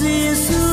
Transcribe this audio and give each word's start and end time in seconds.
Jesus. 0.00 0.69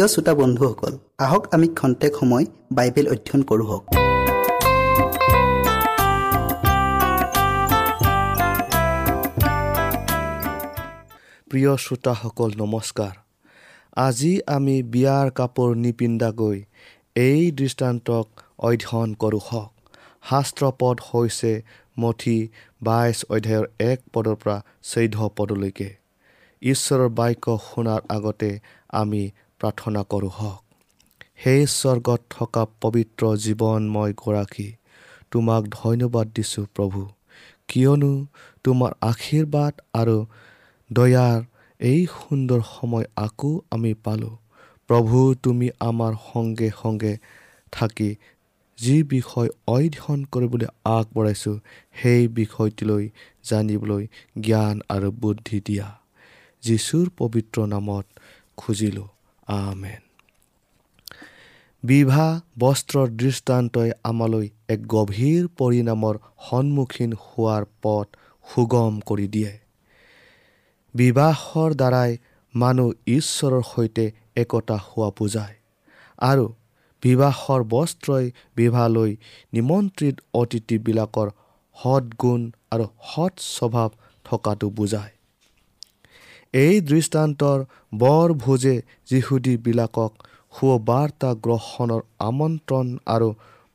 প্ৰিয় 0.00 0.12
শ্ৰোতা 0.14 0.34
বন্ধুসকল 0.40 0.92
আহক 1.24 1.42
আমি 1.54 1.66
খন্তেক 1.78 2.12
সময় 2.20 2.44
বাইবেল 2.76 3.06
অধ্যয়ন 3.14 3.42
কৰোঁ 3.48 3.66
প্ৰিয় 11.50 11.72
শ্ৰোতাসকল 11.84 12.50
নমস্কাৰ। 12.62 13.14
আজি 14.06 14.32
আমি 14.56 14.76
বিয়াৰ 14.94 15.26
কাপোৰ 15.38 15.70
নিপিন্ধাকৈ 15.84 16.58
এই 17.16 17.42
দৃষ্টান্তক 17.60 18.26
অধ্যয়ন 18.68 19.10
কৰোঁ 19.22 19.42
হওক। 19.48 19.70
শাস্ত্ৰপদ 20.30 20.96
হৈছে 21.08 21.52
মঠি 22.00 22.38
বাইছ 22.86 23.18
অধ্যায়ৰ 23.34 23.66
এক 23.90 23.98
পদৰ 24.12 24.36
পৰা 24.42 24.56
চৈধ্য 24.90 25.18
পদলৈকে। 25.36 25.88
ঈশ্বৰৰ 26.62 27.08
বাক্য 27.18 27.46
শুনাৰ 27.68 28.00
আগতে 28.16 28.50
আমি 29.00 29.22
প্ৰাৰ্থনা 29.60 30.02
কৰোঁ 30.02 30.30
হওক। 30.30 30.62
সেই 31.36 31.66
স্বৰ্গত 31.66 32.20
থকা 32.30 32.62
পবিত্ৰ 32.80 33.22
জীৱনময় 33.36 34.12
গৰাকী 34.22 34.68
তোমাক 35.30 35.62
ধন্যবাদ 35.70 36.26
দিছোঁ 36.34 36.66
প্ৰভু। 36.74 37.00
কিয়নো 37.68 38.12
তোমাৰ 38.64 38.92
আশীৰ্বাদ 39.00 39.74
আৰু 39.94 40.16
দয়াৰ 40.92 41.38
এই 41.80 42.06
সুন্দৰ 42.06 42.60
সময় 42.74 43.06
আকৌ 43.16 43.60
আমি 43.70 43.94
পালোঁ। 43.94 44.36
প্ৰভু 44.88 45.34
তুমি 45.42 45.68
আমাৰ 45.80 46.12
সংগে 46.32 46.70
সংগে 46.82 47.14
থাকি 47.72 48.10
যি 48.78 49.02
বিষয় 49.02 49.48
অধ্যয়ন 49.66 50.20
কৰিবলৈ 50.24 50.68
আগবঢ়াইছোঁ 50.84 51.56
সেই 51.92 52.28
বিষয়টিলৈ 52.28 53.04
জানিবলৈ 53.44 54.06
জ্ঞান 54.40 54.80
আৰু 54.88 55.10
বুদ্ধি 55.10 55.58
দিয়া। 55.66 55.88
যীশুৰ 56.62 57.06
পবিত্ৰ 57.18 57.66
নামত 57.66 58.06
খুজিলোঁ। 58.56 59.08
আমেন। 59.50 60.02
বিবাহ 61.82 62.30
বস্ত্ৰৰ 62.58 63.08
দৃষ্টান্তই 63.20 63.90
আমালৈ 64.04 64.46
এক 64.68 64.80
গভীৰ 64.94 65.42
পৰিণামৰ 65.58 66.14
সন্মুখীন 66.46 67.12
হোৱাৰ 67.22 67.64
পথ 67.82 68.06
সুগম 68.46 68.94
কৰি 69.08 69.26
দিয়ে। 69.34 69.52
বিবাহৰ 70.94 71.70
দ্বাৰাই 71.80 72.10
মানুহ 72.54 72.88
ঈশ্বৰৰ 73.16 73.62
সৈতে 73.62 74.04
একতা 74.36 74.76
হোৱা 74.86 75.08
বুজায় 75.18 75.56
আৰু 76.22 76.46
বিবাহৰ 77.02 77.60
বস্ত্ৰই 77.74 78.26
বিবাহলৈ 78.56 79.10
নিমন্ত্ৰিত 79.52 80.16
অতিথিবিলাকৰ 80.34 81.28
সৎগুণ 81.76 82.40
আৰু 82.70 82.86
সৎ 83.10 83.34
স্বভাৱ 83.46 83.90
থকাটো 84.24 84.68
বুজায়। 84.78 85.12
এই 86.54 86.80
দৃষ্টান্তৰ 86.80 87.64
বৰ 87.94 88.32
ভোজে 88.36 88.74
যিহুদীবিলাকক 89.10 90.12
সুবাৰ্তা 90.52 91.30
গ্ৰহণৰ 91.44 92.02
আমন্ত্ৰণ 92.20 92.86
আৰু 93.06 93.28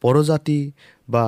পৰজাতি 0.03 0.59
বা 1.09 1.25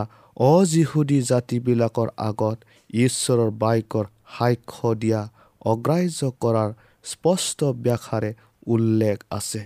অজিহুদী 0.47 1.19
জাতিবিলাকৰ 1.21 2.09
আগত 2.25 2.57
ঈশ্বৰৰ 2.97 3.51
বাক্যৰ 3.61 4.05
সাক্ষ্য 4.33 4.93
দিয়া 4.95 5.21
অগ্ৰাহ্য 5.65 6.31
কৰাৰ 6.41 6.69
স্পষ্ট 7.05 7.59
ব্যাখ্যাৰে 7.83 8.31
উল্লেখ 8.67 9.17
আছে। 9.31 9.61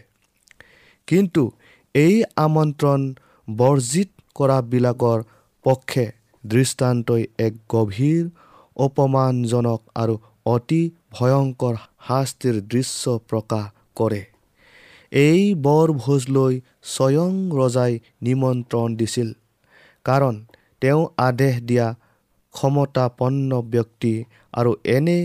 কিন্তু 1.07 1.43
এই 1.95 2.15
আমন্ত্ৰণ 2.37 3.01
বৰ্জিত 3.47 4.09
কৰাবিলাকৰ 4.35 5.19
পক্ষে 5.65 6.05
দৃষ্টান্তই 6.43 7.23
এক 7.37 7.53
গভীৰ 7.69 8.23
অপমানজনক 8.75 9.81
আৰু 9.95 10.15
অতি 10.45 10.81
ভয়ংকৰ 11.11 11.75
শাস্তিৰ 12.07 12.55
দৃশ্য 12.71 13.03
প্ৰকাশ 13.29 13.65
কৰে। 13.95 14.21
এই 15.11 15.41
বৰভোজলৈ 15.65 16.53
স্বয়ং 16.93 17.31
ৰজাই 17.59 17.93
নিমন্ত্ৰণ 18.27 18.89
দিছিল 18.99 19.29
কাৰণ 20.05 20.35
তেওঁ 20.81 21.01
আদেশ 21.27 21.55
দিয়া 21.69 21.87
ক্ষমতাপন্ন 22.53 23.51
ব্যক্তি 23.73 24.13
আৰু 24.53 24.71
এনে 24.95 25.19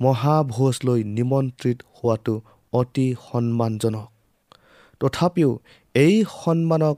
মহাভোজলৈ 0.00 1.00
নিমন্ত্ৰিত 1.16 1.78
হোৱাটো 1.96 2.34
অতি 2.72 3.06
সন্মানজনক। 3.26 4.08
তথাপিও 5.00 5.50
এই 5.94 6.14
সন্মানক 6.32 6.96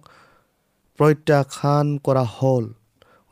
প্ৰত্যাখ্যান 0.98 1.86
কৰা 2.06 2.24
হ'ল 2.36 2.64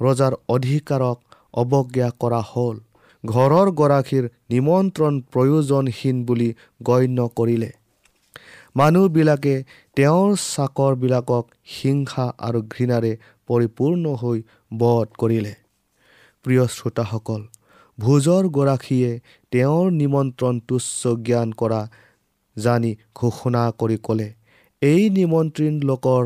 ৰজাৰ 0.00 0.34
অধিকাৰক 0.54 1.18
অৱজ্ঞা 1.62 2.08
কৰা 2.22 2.40
হ'ল। 2.50 2.76
ঘৰৰ 3.32 3.68
গৰাকীৰ 3.80 4.24
নিমন্ত্ৰণ 4.54 5.14
প্ৰয়োজনহীন 5.32 6.16
বুলি 6.28 6.48
গণ্য 6.88 7.28
কৰিলে। 7.38 7.70
মানুহবিলাকে 8.76 9.54
তেওঁৰ 9.96 10.30
চাকৰবিলাকক 10.44 11.44
হিংসা 11.74 12.26
আৰু 12.46 12.60
ঘৃণাৰে 12.74 13.12
পৰিপূৰ্ণ 13.48 14.04
হৈ 14.22 14.38
বধ 14.80 15.08
কৰিলে। 15.22 15.54
প্ৰিয় 16.44 16.64
শ্ৰোতাসকল 16.76 17.42
ভোজৰ 17.98 18.44
গৰাকীয়ে 18.56 19.10
তেওঁৰ 19.52 19.86
নিমন্ত্ৰণ 20.00 20.54
তুচ্ছ 20.68 21.00
জ্ঞান 21.26 21.48
কৰা 21.60 21.80
জানি 22.56 22.92
ঘোষণা 23.14 23.62
কৰি 23.80 23.98
ক'লে 24.06 24.28
এই 24.82 25.02
নিমন্ত্ৰণ 25.10 25.74
লোকৰ 25.90 26.24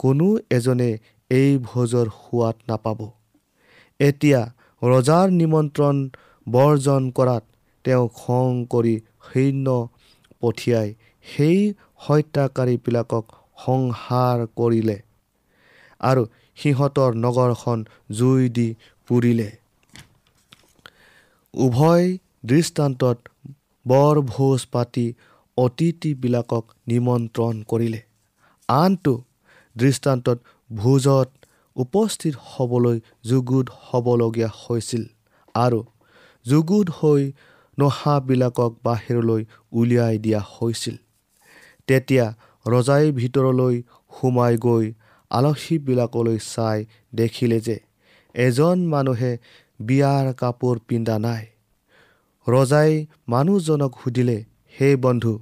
কোনো 0.00 0.28
এজনে 0.50 0.90
এই 1.30 1.50
ভোজৰ 1.68 2.06
সোৱাদ 2.16 2.56
নাপাব। 2.68 3.00
এতিয়া 4.00 4.40
ৰজাৰ 4.82 5.26
নিমন্ত্ৰণ 5.40 5.96
বৰ্জন 6.46 7.10
কৰাত 7.10 7.44
তেওঁ 7.84 8.08
খং 8.08 8.64
কৰি 8.70 8.94
সৈন্য 9.28 9.66
পঠিয়াই 10.40 10.88
সেই 11.26 11.58
হত্যাকাৰীবিলাকক 11.96 13.24
সংহাৰ 13.64 14.46
কৰিলে 14.56 14.98
আৰু 16.00 16.22
সিহঁতৰ 16.56 17.10
নগৰখন 17.14 17.84
জুই 18.12 18.48
দি 18.48 18.68
পুৰিলে। 19.08 19.48
উভয় 21.54 22.06
দৃষ্টান্তত 22.46 23.18
বৰ 23.86 24.20
ভোজ 24.20 24.60
পাতি 24.72 25.06
অতিথিবিলাকক 25.56 26.64
নিমন্ত্ৰণ 26.88 27.62
কৰিলে। 27.62 28.00
আনটো 28.68 29.14
দৃষ্টান্তত 29.76 30.38
ভোজত 30.70 31.28
উপস্থিত 31.76 32.34
হ'বলৈ 32.44 33.00
যুগুত 33.24 33.66
হ'বলগীয়া 33.82 34.50
হৈছিল 34.60 35.02
আৰু 35.54 35.80
যুগুত 36.46 36.86
হৈ 36.90 37.22
নহাবিলাকক 37.78 38.72
বাহিৰলৈ 38.84 39.42
উলিয়াই 39.72 40.18
দিয়া 40.18 40.40
হৈছিল। 40.52 40.96
তেতিয়া 41.86 42.26
ৰজাই 42.66 43.12
ভিতৰলৈ 43.12 43.82
সোমাই 44.12 44.54
গৈ 44.56 44.92
আলহীবিলাকলৈ 45.30 46.38
চাই 46.54 46.78
দেখিলে 47.14 47.60
যে 47.60 47.76
এজন 48.34 48.78
মানুহে 48.86 49.32
বিয়াৰ 49.80 50.26
কাপোৰ 50.34 50.78
পিন্ধা 50.88 51.16
নাই। 51.18 51.46
ৰজাই 52.46 53.06
মানুহজনক 53.28 53.92
সুধিলে 54.04 54.38
হে 54.74 54.88
বন্ধু 54.96 55.32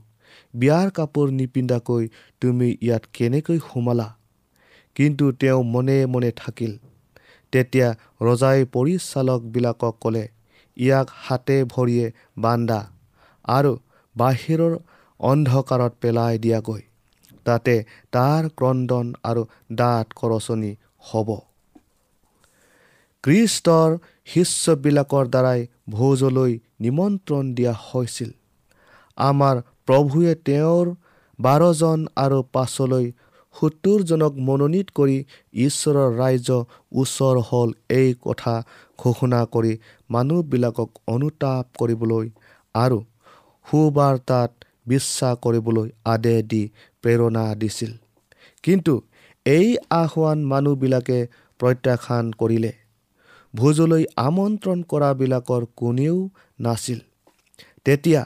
বিয়াৰ 0.54 0.88
কাপোৰ 0.90 1.26
নিপিন্ধাকৈ 1.30 2.04
তুমি 2.40 2.69
ইয়াত 2.83 3.02
কেনেকৈ 3.12 3.59
সোমালা? 3.59 4.09
কিন্তু 4.95 5.33
তেওঁ 5.33 5.62
মনে 5.64 6.07
মনে 6.07 6.30
থাকিল। 6.37 6.73
তেতিয়া 7.52 7.88
ৰজাই 8.21 8.59
পৰিচালকবিলাকক 8.64 9.95
ক'লে 10.00 10.25
ইয়াক 10.80 11.08
হাতে 11.25 11.58
ভৰিয়ে 11.72 12.06
বান্ধা 12.38 12.80
আৰু 13.49 13.72
বাহিৰৰ 14.14 14.72
অন্ধকাৰত 15.20 15.92
পেলাই 16.02 16.34
দিয়াগৈ। 16.38 16.82
তাতে 17.46 17.75
তাৰ 18.12 18.42
ক্ৰদন 18.58 19.06
আৰু 19.25 19.42
দাঁত 19.72 20.06
কৰচনি 20.20 20.72
হ'ব। 21.08 21.28
কৃষ্টৰ 23.25 23.90
শিষ্যবিলাকৰ 24.26 25.25
দ্বাৰাই 25.34 25.60
ভোজলৈ 25.90 26.52
নিমন্ত্ৰণ 26.80 27.44
দিয়া 27.54 27.75
হৈছিল। 27.87 28.30
আমাৰ 29.18 29.56
প্ৰভুৱে 29.87 30.34
তেওঁৰ 30.46 30.87
বাৰজন 31.38 31.99
আৰু 32.16 32.38
পাছলৈ 32.52 33.06
সত্তৰজনক 33.54 34.32
মনোনীত 34.49 34.88
কৰি 34.94 35.16
ঈশ্বৰৰ 35.60 36.10
ৰাজ্য 36.20 36.50
ওচৰ 36.92 37.37
হ'ল 37.49 37.70
এই 37.90 38.08
কথা 38.26 38.54
ঘোষণা 38.99 39.40
কৰি 39.54 39.72
মানুহবিলাকক 40.10 40.90
অনুতাপ 41.06 41.64
কৰিবলৈ 41.78 42.26
আৰু 42.74 42.98
সুবাৰ্তাত 43.66 44.50
বিশ্বাস 44.86 45.34
কৰিবলৈ 45.44 45.88
আদেশ 46.14 46.40
দি 46.50 46.62
প্ৰেৰণা 47.04 47.44
দিছিল। 47.54 47.92
কিন্তু 48.64 48.94
এই 49.46 49.68
আহ্বান 49.96 50.38
মানুহবিলাকে 50.44 51.18
প্ৰত্যাখ্যান 51.60 52.32
কৰিলে। 52.40 52.72
ভোজলৈ 53.54 54.04
আমন্ত্ৰণ 54.24 54.82
কৰাবিলাকৰ 54.90 55.62
কোনেও 55.76 56.16
নাছিল। 56.58 56.98
তেতিয়া 57.84 58.22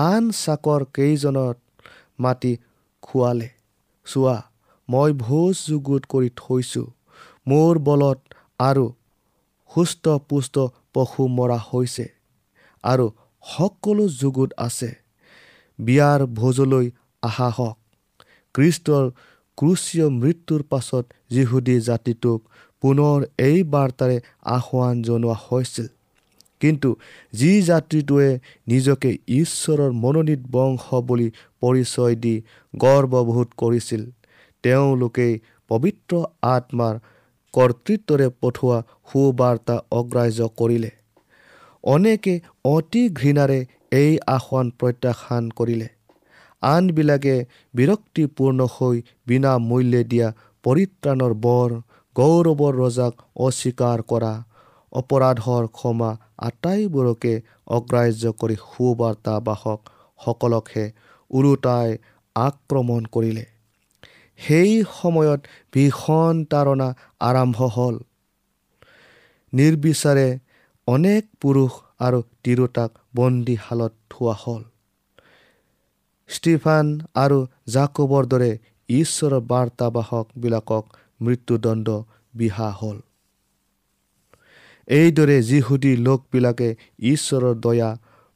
আন 0.00 0.22
চাকৰ 0.38 0.84
কেইজনত 0.94 1.56
মাতি 2.18 2.52
খোৱালে 3.02 3.48
চোৱা 4.06 4.36
মই 4.88 5.10
ভোজ 5.20 5.54
যুগুত 5.68 6.02
কৰি 6.12 6.30
থৈছোঁ। 6.36 6.86
মোৰ 7.46 7.74
বলত 7.88 8.18
আৰু 8.60 8.84
সুস্থ 9.76 10.04
পুষ্ট 10.28 10.54
পশু 10.94 11.22
মৰা 11.28 11.58
হৈছে 11.68 12.04
আৰু 12.84 13.06
সকলো 13.44 14.04
যুগুত 14.20 14.50
আছে। 14.58 14.90
বিয়াৰ 15.78 16.20
ভোজলৈ 16.38 16.86
আহা 17.22 17.48
হওক। 17.50 17.76
খ্ৰীষ্টৰ 18.54 19.04
ক্ৰুচীয় 19.58 20.06
মৃত্যুৰ 20.12 20.62
পাছত 20.70 21.04
যিহুদী 21.30 21.76
জাতিটোক 21.80 22.38
পুনৰ 22.82 23.18
এই 23.38 23.58
বাৰ্তাৰে 23.72 24.16
আহ্বান 24.56 25.02
জনোৱা 25.02 25.36
হৈছিল। 25.46 25.86
কিন্তু 26.60 26.90
যি 27.32 27.52
জাতিটোৱে 27.62 28.30
নিজকে 28.66 29.10
ঈশ্বৰৰ 29.40 29.90
মনোনীত 30.02 30.42
বংশ 30.50 30.84
বুলি 31.08 31.28
পৰিচয় 31.62 32.14
দি 32.16 32.34
গৰ্ববোধ 32.74 33.48
কৰিছিল 33.56 34.02
তেওঁলোকেই 34.64 35.32
পবিত্ৰ 35.70 36.12
আত্মাৰ 36.48 36.94
কৰ্তৃত্বৰে 37.56 38.28
পঠোৱা 38.40 38.78
সুবাৰ্তা 39.08 39.76
অগ্ৰাহ্য 39.98 40.40
কৰিলে। 40.60 40.90
অনেকে 41.84 42.34
অতি 42.66 43.02
ঘৃণাৰে 43.18 43.60
এই 43.92 44.18
আসন 44.28 44.70
প্ৰত্যাখ্যান 44.80 45.50
কৰিলে। 45.58 45.88
আনবিলাকে 46.62 47.36
বিৰক্তিপূৰ্ণ 47.74 48.60
হৈ 48.74 48.96
বিনা 49.26 49.58
মূল্যে 49.68 50.02
দিয়া 50.04 50.28
পৰিত্ৰাণৰ 50.64 51.32
বৰ 51.44 51.70
গৌৰৱৰ 52.16 52.74
ৰজাক 52.76 53.14
অস্বীকাৰ 53.46 53.98
কৰা 54.12 54.34
অপৰাধৰ 54.92 55.64
ক্ষমা 55.72 56.10
আটাইবোৰকে 56.48 57.34
অগ্ৰাহ্য 57.76 58.24
কৰি 58.40 58.56
সুবাৰ্তাবাসকসকলকহে 58.64 60.86
ওলোটাই 61.30 61.90
আক্ৰমণ 62.36 63.02
কৰিলে। 63.12 63.44
সেই 64.38 64.72
সময়ত 65.02 65.40
ভীষণ 65.72 66.34
তাৰণা 66.44 66.88
আৰম্ভ 67.20 67.58
হ'ল। 67.76 67.96
নিৰ্বিচাৰে 69.52 70.28
অনেক 70.88 71.22
পুৰুষ 71.40 71.72
আৰু 72.00 72.18
তিৰোতাক 72.44 72.90
বন্দীশালত 73.16 73.92
থোৱা 74.10 74.34
হ'ল। 74.42 74.62
ষ্টিফান 76.28 76.86
আৰু 77.14 77.38
জাকবৰ 77.68 78.24
দৰে 78.26 78.50
ঈশ্বৰৰ 78.88 79.40
বাৰ্তাবাসকবিলাকক 79.40 80.84
মৃত্যুদণ্ড 81.20 81.88
বিহা 82.34 82.70
হ'ল। 82.70 82.98
এইদৰে 84.88 85.36
যিহুদী 85.42 85.92
লোকবিলাকে 85.96 86.68
ঈশ্বৰৰ 87.12 87.54
দয়া 87.60 87.90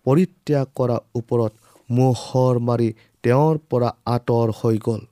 পৰিত্যাগ 0.07 0.67
কৰাৰ 0.75 1.03
ওপৰত 1.15 1.53
মোহৰ 1.91 2.55
মাৰি 2.59 2.89
তেওঁৰ 3.25 3.55
পৰা 3.71 3.91
আঁতৰ 4.07 4.49
হৈ 4.61 4.77
গ'ল। 4.79 5.03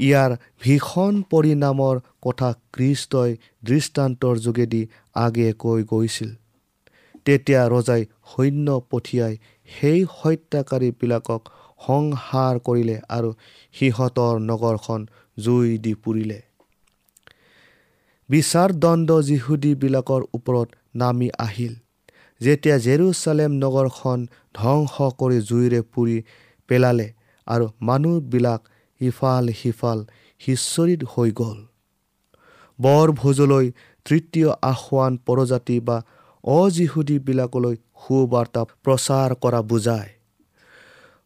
ইয়াৰ 0.00 0.30
ভীষণ 0.60 1.14
পৰিণামৰ 1.30 1.96
কথা 2.22 2.50
খ্ৰীষ্টই 2.72 3.30
দৃষ্টান্তৰ 3.64 4.34
যোগেদি 4.38 4.82
আগে 5.14 5.48
কৈ 5.58 5.80
গৈছিল। 5.84 6.30
তেতিয়া 7.26 7.62
ৰজাই 7.68 8.02
সৈন্য 8.30 8.68
পঠিয়াই 8.90 9.34
সেই 9.68 10.00
হত্যাকাৰীবিলাকক 10.12 11.42
সংহাৰ 11.86 12.54
কৰিলে 12.58 12.96
আৰু 13.08 13.30
সিহঁতৰ 13.74 14.34
নগৰখন 14.40 15.00
জুই 15.38 15.68
দি 15.78 15.94
পুৰিলে। 15.94 16.38
বিচাৰদণ্ড 18.28 19.08
যিহুদীবিলাকৰ 19.20 20.22
ওপৰত 20.34 20.68
নামি 20.94 21.28
আহিল। 21.38 21.74
যেতিয়া 22.40 22.76
জেৰুচালেম 22.78 23.50
নগৰখন 23.58 24.18
ধ্বংস 24.54 24.94
কৰি 25.20 25.38
জুইৰে 25.40 25.80
পুৰি 25.92 26.16
পেলালে 26.68 27.08
আৰু 27.46 27.66
মানুহবিলাক 27.80 28.60
ইফাল 29.00 29.44
সিফাল 29.52 29.98
সিঁচৰিত 30.40 31.00
হৈ 31.04 31.30
গ'ল। 31.30 31.58
বৰভোজলৈ 32.78 33.66
তৃতীয় 34.06 34.50
আসোৱান 34.62 35.12
পৰজাতি 35.26 35.80
বা 35.80 35.96
অজিহুদীবিলাকলৈ 36.44 37.76
সুবাৰ্তা 37.76 38.62
প্ৰচাৰ 38.84 39.30
কৰা 39.34 39.60
বুজায়। 39.62 40.10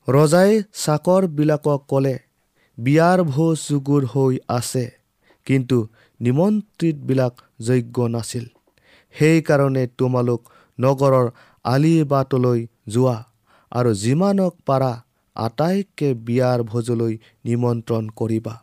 ৰজাই 0.09 0.63
চাকৰবিলাকক 0.73 1.81
ক'লে 1.89 2.19
বিয়াৰ 2.79 3.19
ভোজ 3.25 3.57
যুগুৰ 3.69 4.03
হৈ 4.05 4.35
আছে 4.49 4.85
কিন্তু 5.47 5.79
নিমন্ত্ৰিতবিলাক 6.21 7.35
যোগ্য 7.61 7.97
নাছিল। 8.09 8.47
সেইকাৰণে 9.15 9.87
তোমালোক 9.99 10.41
নগৰৰ 10.79 11.27
আলিবাটলৈ 11.65 12.61
যোৱা 12.89 13.19
আৰু 13.73 13.91
যিমানক 13.95 14.53
পাৰা 14.67 14.93
আটাইকে 15.37 16.09
বিয়াৰ 16.27 16.59
ভোজলৈ 16.63 17.15
নিমন্ত্ৰণ 17.45 18.05
কৰিবা। 18.21 18.55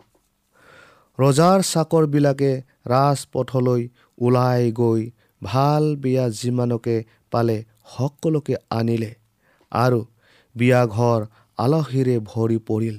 ৰজাৰ 1.20 1.60
চাকৰবিলাকে 1.72 2.52
ৰাজপথলৈ 2.88 3.82
ওলাই 4.18 4.72
গৈ 4.72 5.02
ভাল 5.42 5.84
বিয়া 6.04 6.26
যিমানকে 6.40 6.96
পালে 7.32 7.58
সকলোকে 7.96 8.56
আনিলে 8.70 9.12
আৰু 9.72 10.00
বিয়াঘৰ 10.56 11.20
আলহীৰে 11.58 12.18
ভৰি 12.32 12.58
পৰিল। 12.70 12.98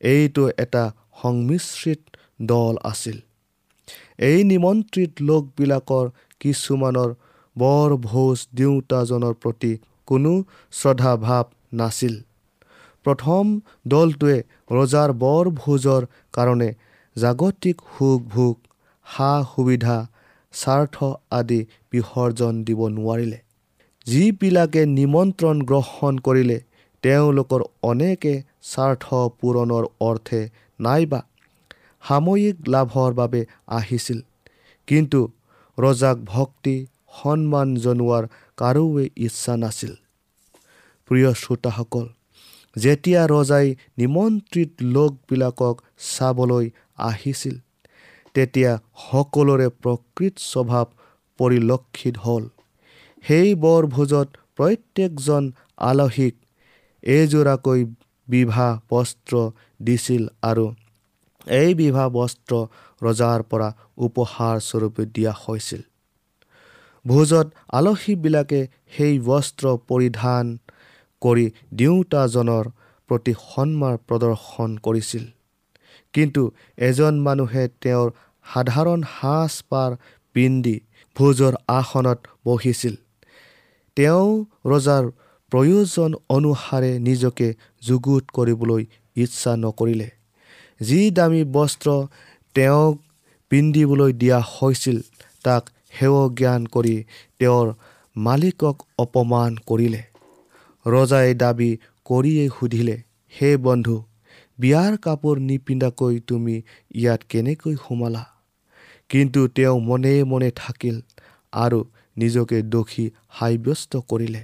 এইটো 0.00 0.44
এটা 0.64 0.84
সংমিশ্ৰিত 1.22 2.00
দল 2.50 2.74
আছিল। 2.84 3.16
এই 4.28 4.38
নিমন্ত্ৰিত 4.44 5.12
লোকবিলাকৰ 5.28 6.06
কিছুমানৰ 6.40 7.10
বৰ 7.56 7.90
ভোজ 8.02 8.38
দিওঁতাজনৰ 8.54 9.34
প্ৰতি 9.42 9.72
কোনো 10.08 10.32
শ্ৰদ্ধাভাৱ 10.72 11.44
নাছিল। 11.72 12.14
প্ৰথম 13.06 13.54
দলটোৱে 13.92 14.36
ৰজাৰ 14.76 15.12
বৰ 15.22 15.50
ভোজৰ 15.60 16.06
কাৰণে 16.36 16.70
জাগতিক 17.16 17.82
সুখ 17.94 18.28
ভোগ 18.34 18.54
সা 19.06 19.30
সুবিধা 19.50 19.96
স্বাৰ্থ 20.54 20.96
আদি 21.38 21.60
বিসৰ্জন 21.92 22.62
দিব 22.66 22.80
নোৱাৰিলে। 22.96 23.38
যিবিলাকে 24.06 24.82
নিমন্ত্ৰণ 24.98 25.62
গ্ৰহণ 25.70 26.18
কৰিলে 26.26 26.58
তেওঁলোকৰ 27.04 27.62
অনেকে 27.90 28.34
স্বাৰ্থ 28.72 29.04
পূৰণৰ 29.38 29.84
অৰ্থে 30.08 30.40
নাইবা 30.80 31.20
সাময়িক 32.02 32.56
লাভৰ 32.74 33.10
বাবে 33.20 33.40
আহিছিল। 33.78 34.18
কিন্তু 34.88 35.20
ৰজাক 35.78 36.16
ভক্তি 36.32 36.76
সন্মান 37.18 37.68
জনোৱাৰ 37.84 38.24
কাৰোৱে 38.58 39.04
ইচ্ছা 39.26 39.54
নাছিল। 39.62 39.92
প্ৰিয় 41.10 41.30
শ্ৰোতাসকল 41.42 42.06
যেতিয়া 42.76 43.22
ৰজাই 43.26 43.66
নিমন্ত্ৰিত 43.98 44.72
লোকবিলাকক 44.94 45.76
চাবলৈ 46.08 46.66
আহিছিল 47.02 47.56
তেতিয়া 48.34 48.72
সকলোৰে 49.04 49.68
প্ৰকৃত 49.82 50.34
স্বভাৱ 50.44 50.86
পৰিলক্ষিত 51.38 52.16
হ'ল। 52.24 52.44
সেই 53.24 53.48
বৰভোজত 53.62 54.28
প্ৰত্যেকজন 54.56 55.44
আলহীক 55.90 56.34
এযোৰাকৈ 57.02 57.80
বিবাহ 58.28 58.68
বস্ত্ৰ 58.90 59.34
দিছিল 59.82 60.22
আৰু 60.42 60.66
এই 61.46 61.74
বিবাহ 61.74 62.06
বস্ত্ৰ 62.10 62.54
ৰজাৰ 63.02 63.40
পৰা 63.50 63.68
উপহাৰ 64.06 64.56
স্বৰূপে 64.68 65.04
দিয়া 65.14 65.32
হৈছিল। 65.42 65.82
ভোজত 67.04 67.46
আলহীবিলাকে 67.78 68.60
সেই 68.96 69.14
বস্ত্ৰ 69.28 69.64
পৰিধান 69.88 70.46
কৰি 71.26 71.46
দিওঁতাজনৰ 71.78 72.64
প্ৰতি 73.10 73.32
সন্মান 73.44 73.94
প্ৰদৰ্শন 74.08 74.70
কৰিছিল। 74.86 75.24
কিন্তু 76.14 76.42
এজন 76.88 77.14
মানুহে 77.26 77.64
তেওঁৰ 77.82 78.08
সাধাৰণ 78.46 79.00
সাজ 79.14 79.54
পাৰ 79.70 79.96
পিন্ধি 80.34 80.76
ভোজৰ 81.16 81.54
আসনত 81.78 82.18
বহিছিল। 82.44 82.94
তেওঁ 83.96 84.28
ৰজাৰ 84.72 85.04
প্ৰয়োজন 85.52 86.10
অনুসাৰে 86.28 86.92
নিজকে 86.98 87.48
যুগুত 87.82 88.24
কৰিবলৈ 88.36 88.82
ইচ্ছা 89.16 89.52
নকৰিলে। 89.56 90.08
যি 90.80 91.00
দামী 91.10 91.42
বস্ত্ৰ 91.56 91.88
তেওঁক 92.56 92.94
পিন্ধিবলৈ 93.50 94.12
দিয়া 94.22 94.38
হৈছিল 94.54 94.98
তাক 95.44 95.62
সেৱ 95.92 96.14
জ্ঞান 96.38 96.62
কৰি 96.74 96.96
তেওঁৰ 97.38 97.66
মালিকক 98.16 98.76
অপমান 98.98 99.56
কৰিলে। 99.66 100.02
ৰজাই 100.86 101.34
দাবী 101.34 101.70
কৰিয়েই 102.06 102.50
সুধিলে 102.56 102.96
হে 103.32 103.50
বন্ধু 103.56 103.96
বিয়াৰ 104.58 104.92
কাপোৰ 104.96 105.40
নিপিন্ধাকৈ 105.40 106.20
তুমি 106.26 106.56
ইয়াত 106.94 107.20
কেনেকৈ 107.28 107.74
সোমালা? 107.76 108.24
কিন্তু 109.10 109.40
তেওঁ 109.48 109.76
মনে 109.80 110.12
মনে 110.24 110.50
থাকিল 110.56 110.96
আৰু 111.52 111.80
নিজকে 112.16 112.62
দোষী 112.72 113.06
সাব্যস্ত 113.38 113.92
কৰিলে। 114.08 114.42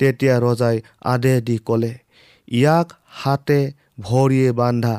তেতিয়া 0.00 0.34
ৰজাই 0.40 0.76
আদেশ 1.04 1.42
দি 1.42 1.56
ক'লে 1.58 1.92
ইয়াক 2.48 2.88
হাতে 3.18 3.60
ভৰিয়ে 4.00 4.52
বান্ধা 4.52 4.96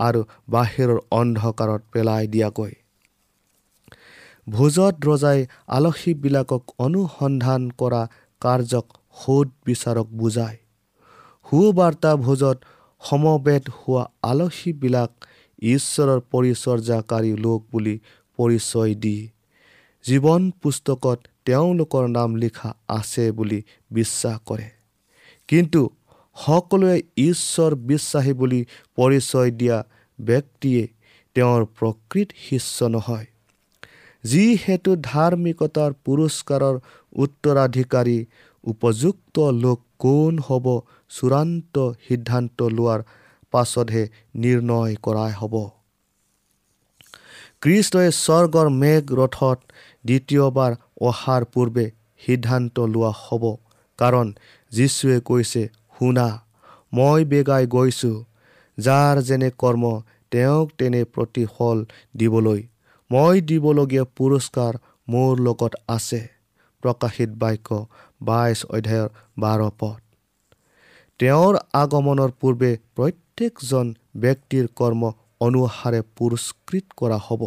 আৰু 0.00 0.20
বাহিৰৰ 0.48 0.98
অন্ধকাৰত 1.10 1.82
পেলাই 1.92 2.26
দিয়াকৈ। 2.26 2.72
ভোজত 4.48 4.94
ৰজাই 5.06 5.38
আলহীবিলাকক 5.68 6.62
অনুসন্ধান 6.78 7.62
কৰা 7.78 8.02
কাৰ্যক 8.42 8.86
সোধ 9.16 9.46
বিচাৰক 9.66 10.06
বুজায়। 10.12 10.58
সুবাৰ্তা 11.46 12.12
ভোজত 12.16 12.58
সমবেত 13.02 13.64
হোৱা 13.76 14.02
আলহীবিলাক 14.22 15.10
ঈশ্বৰৰ 15.62 16.20
পৰিচৰ্যাকাৰী 16.32 17.32
লোক 17.36 17.60
বুলি 17.72 17.94
পৰিচয় 18.38 18.94
দি 18.94 19.18
জীৱন 20.04 20.50
পুস্তকত 20.62 21.18
তেওঁলোকৰ 21.44 22.04
নাম 22.08 22.30
লিখা 22.36 22.70
আছে 22.88 23.24
বুলি 23.32 23.62
বিশ্বাস 23.90 24.36
কৰে। 24.46 24.68
কিন্তু 25.48 25.82
সকলোৱে 26.36 26.96
ঈশ্বৰ 27.16 27.70
বিশ্বাসী 27.74 28.32
বুলি 28.32 28.60
পৰিচয় 28.96 29.50
দিয়া 29.50 29.78
ব্যক্তিয়ে 30.18 30.82
তেওঁৰ 31.36 31.62
প্ৰকৃত 31.78 32.28
শিষ্য 32.48 32.84
নহয়। 32.84 33.26
যিহেতু 34.24 34.90
ধাৰ্মিকতাৰ 35.02 35.92
পুৰস্কাৰৰ 36.04 36.76
উত্তৰাধিকাৰী 37.12 38.18
উপযুক্ত 38.66 39.36
লোক 39.62 39.78
কোন 39.98 40.34
হ'ব 40.38 40.66
চূড়ান্ত 41.10 41.74
সিদ্ধান্ত 42.08 42.58
লোৱাৰ 42.76 43.00
পাছতহে 43.52 44.02
নিৰ্ণয় 44.34 44.94
কৰাই 45.02 45.32
হ'ব। 45.40 45.54
কৃষ্ণই 47.62 48.08
স্বৰ্গৰ 48.24 48.68
মেঘ 48.82 49.04
ৰথত 49.12 49.58
দ্বিতীয়বাৰ 50.04 50.72
অহাৰ 51.00 51.42
পূৰ্বে 51.52 51.86
সিদ্ধান্ত 52.26 52.76
লোৱা 52.94 53.12
হ'ব 53.22 53.44
কাৰণ 53.98 54.26
যীশুৱে 54.72 55.18
কৈছে 55.20 55.62
শুনা 55.96 56.28
মই 56.92 57.20
বেগাই 57.24 57.64
গৈছোঁ 57.66 58.16
যাৰ 58.78 59.14
যেনে 59.22 59.50
কৰ্ম 59.58 59.84
তেওঁক 60.32 60.66
তেনে 60.78 61.02
প্ৰতিফল 61.14 61.76
দিবলৈ। 62.16 62.60
মই 63.10 63.36
দিবলগীয়া 63.48 64.04
পুৰস্কাৰ 64.16 64.72
মোৰ 65.08 65.32
লগত 65.40 65.72
আছে। 65.88 66.20
প্ৰকাশিত 66.82 67.30
বাক্য 67.38 67.68
বাইছ 68.20 68.58
অধ্যায়ৰ 68.66 69.08
বাৰ 69.38 69.60
পদ। 69.78 70.00
তেওঁৰ 71.20 71.54
আগমনৰ 71.72 72.30
পূৰ্বে 72.40 72.70
প্ৰত্যেকজন 72.96 73.86
ব্যক্তিৰ 74.16 74.64
কৰ্ম 74.76 75.02
অনুসাৰে 75.40 76.00
পুৰস্কৃত 76.16 76.86
কৰা 76.96 77.18
হ'ব। 77.26 77.42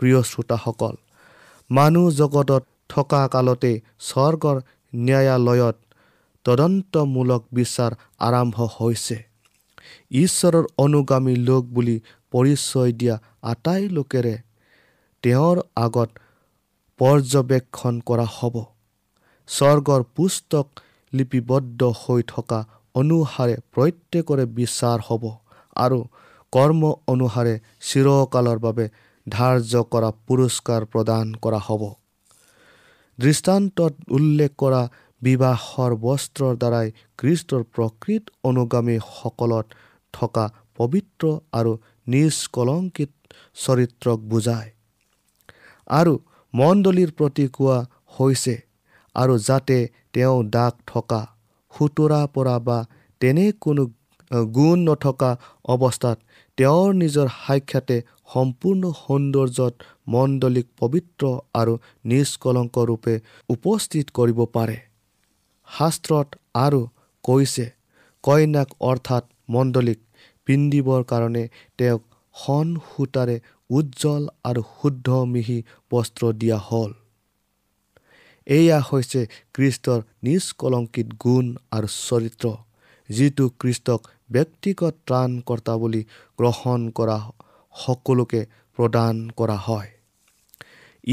প্ৰিয় 0.00 0.20
শ্ৰোতাসকল 0.22 0.94
মানুহ 1.70 2.10
জগতত 2.10 2.64
থকা 2.88 3.22
কালতে 3.28 3.72
স্বৰ্গৰ 4.00 4.56
ন্যায়ালয়ত 4.92 5.76
তদন্তমূলক 6.44 7.42
বিচাৰ 7.52 7.92
আৰম্ভ 8.18 8.56
হৈছে। 8.76 9.16
ঈশ্বৰৰ 10.14 10.64
অনুগামী 10.78 11.34
লোক 11.36 11.64
বুলি 11.64 11.96
পৰিচয় 12.32 12.92
দিয়া 12.92 13.16
আটাই 13.42 13.82
লোকেৰে 13.88 14.34
তেওঁৰ 15.22 15.56
আগত 15.76 16.10
পৰ্যবেক্ষণ 17.00 17.94
কৰা 18.08 18.26
হ'ব। 18.36 18.56
স্বৰ্গৰ 19.48 20.02
পুস্তক 20.16 20.66
লিপিবদ্ধ 21.12 21.80
হৈ 22.02 22.22
থকা 22.26 22.60
অনুসাৰে 22.94 23.54
প্ৰত্যেকৰে 23.74 24.44
বিচাৰ 24.58 24.98
হ'ব 25.08 25.24
আৰু 25.76 25.98
কৰ্ম 26.52 26.82
অনুসাৰে 27.06 27.54
চিৰকালৰ 27.88 28.58
বাবে 28.58 28.84
ধাৰ্য 29.26 29.82
কৰা 29.92 30.10
পুৰস্কাৰ 30.26 30.82
প্ৰদান 30.92 31.26
কৰা 31.44 31.60
হ'ব। 31.66 31.82
দৃষ্টান্তত 33.18 33.94
উল্লেখ 34.10 34.50
কৰা 34.58 34.82
বিবাহৰ 35.22 35.92
বস্ত্ৰৰ 36.04 36.54
দ্বাৰাই 36.56 36.88
খ্ৰীষ্টৰ 37.18 37.62
প্ৰকৃত 37.74 38.24
অনুগামীসকলত 38.44 39.66
থকা 40.14 40.44
পবিত্ৰ 40.76 41.24
আৰু 41.52 41.72
নিষ্কলংকিত 42.06 43.12
চৰিত্ৰক 43.56 44.18
বুজায়। 44.30 44.70
আৰু 45.90 46.14
মণ্ডলীৰ 46.54 47.10
প্ৰতি 47.18 47.46
কোৱা 47.52 47.78
হৈছে 48.16 48.54
আৰু 49.14 49.34
যাতে 49.38 49.78
তেওঁ 50.12 50.38
দাগ 50.50 50.74
থকা 50.86 51.20
সোঁতৰা 51.72 52.20
পৰা 52.34 52.56
বা 52.66 52.78
তেনে 53.20 53.46
কোনো 53.60 53.84
গুণ 54.52 54.84
নথকা 54.88 55.30
অৱস্থাত 55.68 56.18
তেওঁৰ 56.58 56.94
নিজৰ 56.94 57.28
সাক্ষাতে 57.36 57.96
সম্পূৰ্ণ 58.34 58.92
সৌন্দৰ্যত 58.98 59.74
মণ্ডলীক 60.08 60.66
পবিত্ৰ 60.80 61.32
আৰু 61.54 61.74
নিষ্কলংক 62.04 62.76
ৰূপে 62.88 63.14
উপস্থিত 63.48 64.06
কৰিব 64.18 64.38
পাৰে। 64.54 64.76
শাস্ত্ৰত 65.68 66.28
আৰু 66.56 66.80
কৈছে 67.24 67.66
কইনাক 68.24 68.68
অৰ্থাৎ 68.80 69.24
মণ্ডলীক 69.48 70.00
পিন্ধিবৰ 70.48 71.00
কাৰণে 71.04 71.44
তেওঁক 71.78 72.02
সন 72.34 72.74
সূতাৰে 72.88 73.36
উজ্জ্বল 73.70 74.22
আৰু 74.44 74.62
শুদ্ধ 74.72 75.08
মিহি 75.32 75.58
বস্ত্ৰ 75.90 76.22
দিয়া 76.40 76.58
হ'ল। 76.68 76.92
এয়া 78.46 78.78
হৈছে 78.88 79.20
খ্ৰীষ্টৰ 79.54 80.00
নিষ্কলংকিত 80.22 81.08
গুণ 81.24 81.46
আৰু 81.76 81.88
চৰিত্ৰ 81.98 82.46
যিটো 83.08 83.44
খ্ৰীষ্টক 83.60 84.00
ব্যক্তিগত 84.30 84.94
ত্ৰাণকৰ্তা 85.06 85.74
বুলি 85.76 86.02
গ্ৰহণ 86.38 86.80
কৰা 86.90 87.18
সকলোকে 87.74 88.40
প্ৰদান 88.78 89.14
কৰা 89.38 89.56
হয়। 89.66 89.90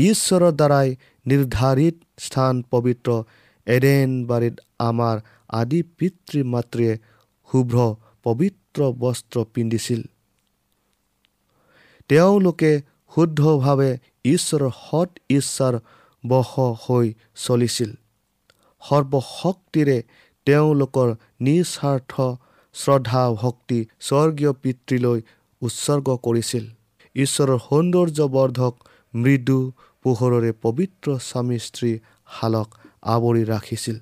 ঈশ্বৰৰ 0.01 0.51
দ্বাৰাই 0.51 0.87
নিৰ্ধাৰিত 1.25 1.95
স্থান 2.17 2.55
পবিত্ৰ 2.71 3.09
এডেন 3.67 4.09
বাৰীত 4.29 4.55
আমাৰ 4.89 5.15
আদি 5.53 5.79
পিতৃ 5.97 6.39
মাতৃয়ে 6.53 6.93
শুভ্ৰ 7.49 7.77
পবিত্ৰ 8.23 8.79
বস্ত্ৰ 9.03 9.37
পিন্ধিছিল। 9.53 10.01
তেওঁলোকে 12.11 12.69
শুদ্ধভাৱে 13.11 13.91
ঈশ্বৰৰ 14.29 14.71
সৎ 14.77 15.11
ইচ্ছাৰ 15.35 15.75
বশ 16.23 16.49
হৈ 16.83 17.07
চলিছিল। 17.43 17.91
সৰ্বশক্তিৰে 18.81 19.97
তেওঁলোকৰ 20.47 21.13
নিস্বাৰ্থ 21.47 22.13
শ্ৰদ্ধা 22.75 23.23
ভক্তি 23.41 23.79
স্বৰ্গীয় 24.07 24.51
পিতৃলৈ 24.63 25.19
উৎসৰ্গ 25.61 26.17
কৰিছিল। 26.25 26.65
ঈশ্বৰৰ 27.15 27.59
সৌন্দৰ্যবৰ্ধক 27.67 28.73
মৃদু 29.13 29.59
পোহৰৰে 30.05 30.51
পবিত্ৰ 30.65 31.17
স্বামী 31.29 31.57
স্ত্ৰী 31.65 31.91
শালক 32.35 32.69
আৱৰি 33.13 33.43
ৰাখিছিল। 33.53 33.97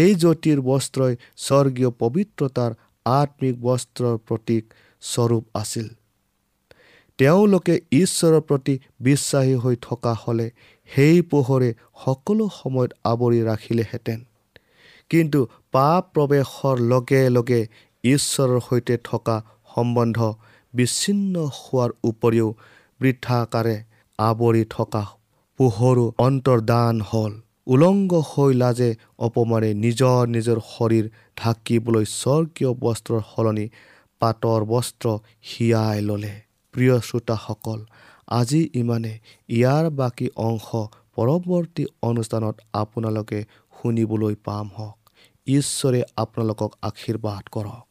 এই 0.00 0.10
জ্যোতিৰ 0.22 0.58
বস্ত্ৰই 0.70 1.14
স্বৰ্গীয় 1.46 1.90
পবিত্ৰতাৰ 2.02 2.72
আত্মিক 3.06 3.54
বস্ত্ৰৰ 3.68 4.16
প্ৰতীক 4.26 4.64
স্বৰূপ 5.02 5.44
আছিল। 5.62 5.86
তেওঁলোকে 7.18 7.74
ঈশ্বৰৰ 7.92 8.40
প্ৰতি 8.40 8.74
বিশ্বাসী 9.00 9.54
হৈ 9.54 9.76
থকা 9.82 10.12
হ'লে 10.22 10.46
সেই 10.90 11.22
পোহৰে 11.30 11.70
সকলো 12.04 12.44
সময়ত 12.54 12.90
আৱৰি 13.04 13.40
ৰাখিলেহেঁতেন। 13.42 14.18
কিন্তু 15.10 15.40
পাপ 15.72 16.02
প্ৰৱেশৰ 16.14 16.76
লগে 16.92 17.22
লগে 17.28 17.60
ঈশ্বৰৰ 18.04 18.60
সৈতে 18.60 18.94
থকা 19.04 19.36
সম্বন্ধ 19.74 20.18
বিচ্ছিন্ন 20.74 21.34
হোৱাৰ 21.58 21.90
উপৰিও 22.04 22.48
বৃদ্ধাকাৰে 23.00 23.76
আৱৰি 24.18 24.64
থকা 24.70 25.02
পোহৰো 25.58 26.06
অন্তৰ্দান 26.18 26.96
হ'ল। 27.00 27.32
উলংগ 27.66 28.12
হৈ 28.30 28.52
লাজে 28.54 28.90
অপমানে 29.18 29.70
নিজৰ 29.74 30.20
নিজৰ 30.26 30.58
শৰীৰ 30.72 31.06
ঢাকিবলৈ 31.36 32.04
স্বৰ্গীয় 32.12 32.72
বস্ত্ৰৰ 32.84 33.22
সলনি 33.34 33.66
পাতৰ 34.20 34.60
বস্ত্ৰ 34.64 35.06
হিয়াই 35.48 35.98
ল'লে। 36.02 36.45
প্ৰিয় 36.76 37.00
শ্ৰোতাসকল 37.00 37.80
আজি 38.28 38.70
ইমানে। 38.74 39.18
ইয়াৰ 39.48 39.90
বাকী 39.90 40.28
অংশ 40.36 40.68
পৰৱৰ্তী 41.16 41.84
অনুষ্ঠানত 42.02 42.56
আপোনালোকে 42.72 43.38
শুনিবলৈ 43.82 44.34
পাম 44.44 44.66
হওক। 44.76 44.98
ঈশ্বৰে 45.46 46.02
আপোনালোকক 46.16 46.70
আশীৰ্বাদ 46.82 47.44
কৰক। 47.52 47.84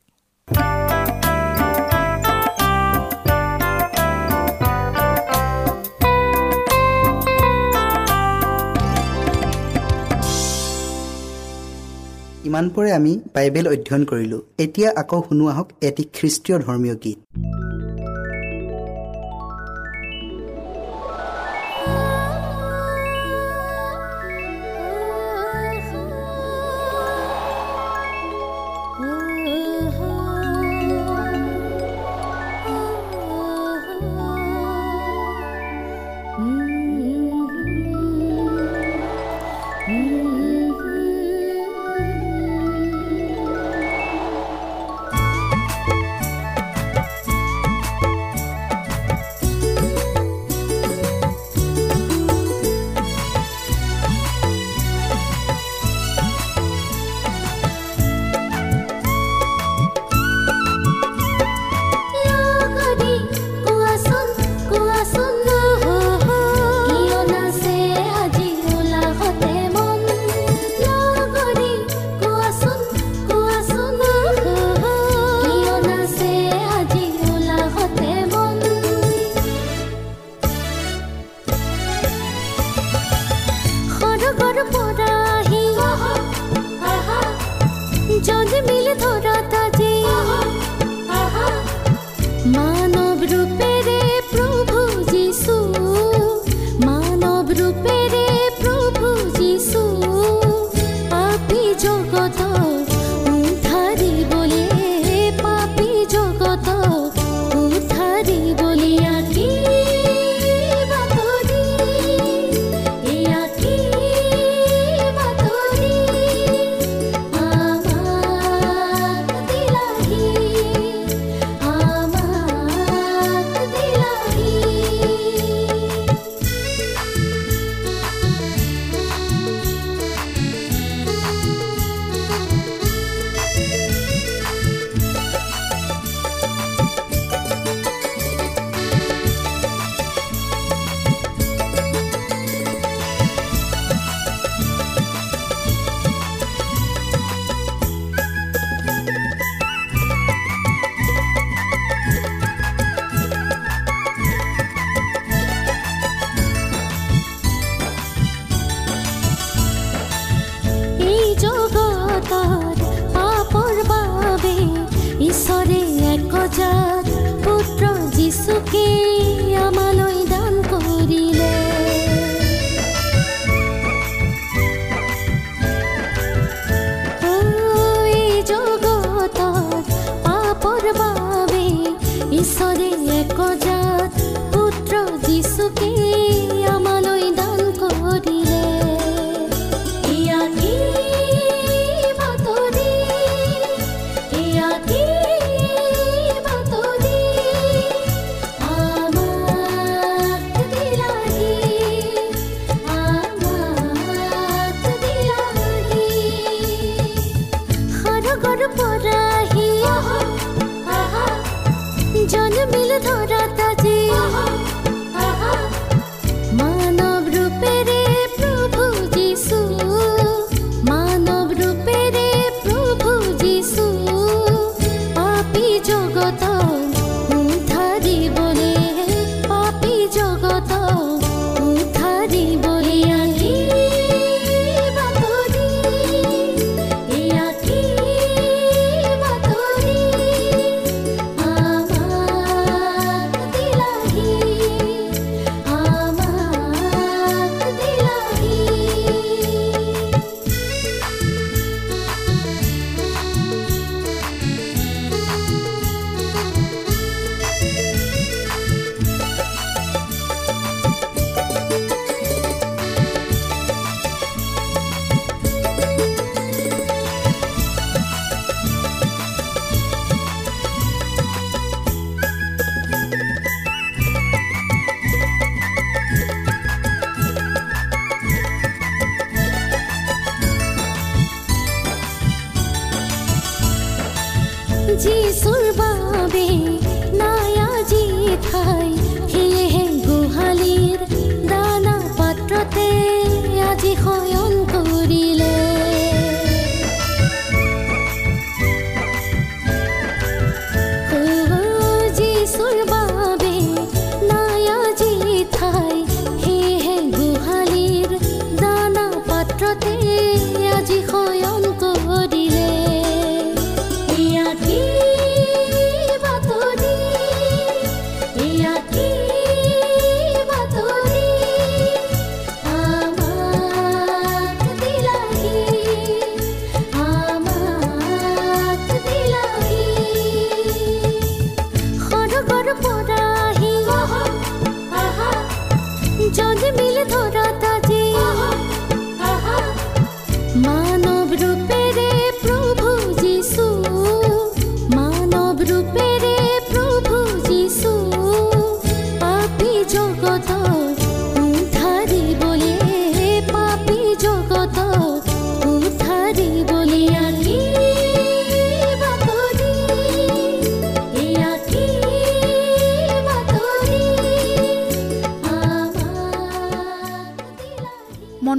ইমানপৰে 12.45 12.91
আমি 12.91 13.19
বাইবেল 13.33 13.65
অধ্যয়ন 13.67 14.03
কৰিলোঁ। 14.05 14.41
এতিয়া 14.57 14.89
আকৌ 14.95 15.21
শুনো 15.29 15.47
আহক 15.47 15.67
এটি 15.81 16.03
খ্ৰীষ্টীয় 16.13 16.59
ধৰ্মীয় 16.59 16.95
গীত। 16.95 17.17